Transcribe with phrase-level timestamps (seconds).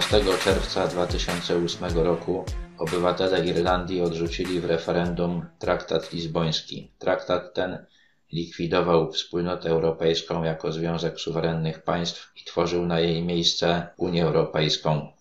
[0.00, 2.44] 14 czerwca 2008 roku
[2.78, 6.90] obywatele Irlandii odrzucili w referendum traktat lizboński.
[6.98, 7.86] Traktat ten
[8.32, 15.12] likwidował Wspólnotę Europejską jako związek suwerennych państw i tworzył na jej miejsce Unię Europejską.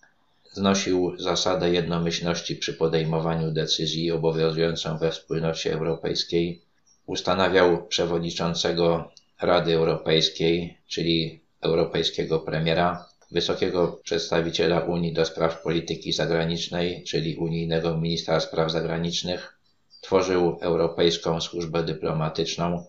[0.52, 6.62] Znosił zasadę jednomyślności przy podejmowaniu decyzji obowiązującą we Wspólnocie Europejskiej.
[7.06, 17.36] Ustanawiał przewodniczącego Rady Europejskiej, czyli europejskiego premiera, wysokiego przedstawiciela Unii do spraw polityki zagranicznej, czyli
[17.36, 19.58] unijnego ministra spraw zagranicznych,
[20.02, 22.86] tworzył Europejską Służbę Dyplomatyczną,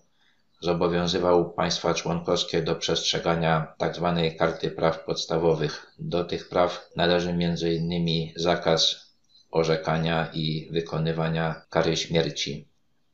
[0.61, 4.15] zobowiązywał państwa członkowskie do przestrzegania tzw.
[4.17, 5.87] Tak Karty Praw Podstawowych.
[5.99, 8.33] Do tych praw należy m.in.
[8.37, 9.13] zakaz
[9.51, 12.69] orzekania i wykonywania kary śmierci.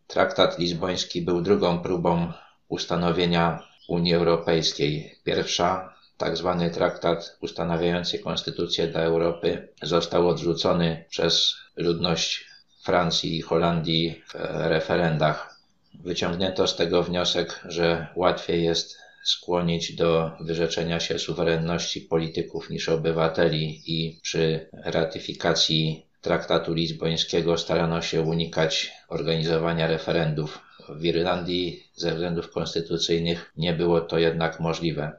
[0.06, 2.32] Traktat lizboński był drugą próbą
[2.68, 5.18] ustanowienia Unii Europejskiej.
[5.24, 12.44] Pierwsza tak zwany traktat ustanawiający konstytucję dla Europy został odrzucony przez ludność
[12.82, 15.60] Francji i Holandii w referendach.
[15.94, 23.82] Wyciągnięto z tego wniosek, że łatwiej jest skłonić do wyrzeczenia się suwerenności polityków niż obywateli
[23.86, 30.58] i przy ratyfikacji traktatu lizbońskiego starano się unikać organizowania referendów.
[30.88, 35.12] W Irlandii ze względów konstytucyjnych nie było to jednak możliwe.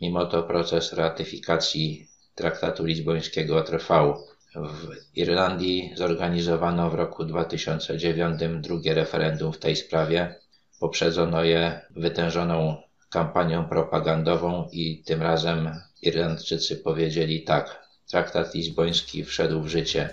[0.00, 4.24] Mimo to proces ratyfikacji traktatu lizbońskiego trwał.
[4.54, 10.34] W Irlandii zorganizowano w roku 2009 drugie referendum w tej sprawie.
[10.80, 12.76] Poprzedzono je wytężoną
[13.10, 15.70] kampanią propagandową i tym razem
[16.02, 17.86] Irlandczycy powiedzieli tak.
[18.10, 20.10] Traktat lizboński wszedł w życie.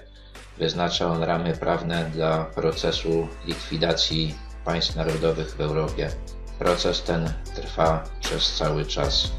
[0.57, 6.09] Wyznacza on ramy prawne dla procesu likwidacji państw narodowych w Europie.
[6.59, 9.31] Proces ten trwa przez cały czas.